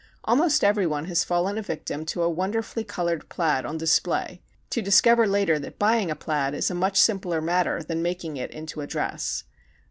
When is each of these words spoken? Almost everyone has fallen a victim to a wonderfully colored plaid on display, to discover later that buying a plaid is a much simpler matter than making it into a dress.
Almost 0.23 0.63
everyone 0.63 1.05
has 1.05 1.23
fallen 1.23 1.59
a 1.59 1.61
victim 1.61 2.07
to 2.07 2.23
a 2.23 2.27
wonderfully 2.27 2.83
colored 2.83 3.29
plaid 3.29 3.67
on 3.67 3.77
display, 3.77 4.41
to 4.71 4.81
discover 4.81 5.27
later 5.27 5.59
that 5.59 5.77
buying 5.77 6.09
a 6.09 6.15
plaid 6.15 6.55
is 6.55 6.71
a 6.71 6.73
much 6.73 6.99
simpler 6.99 7.39
matter 7.39 7.83
than 7.83 8.01
making 8.01 8.35
it 8.35 8.49
into 8.49 8.81
a 8.81 8.87
dress. 8.87 9.43